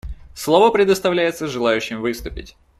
[0.33, 2.55] Слово предоставляется желающим выступить.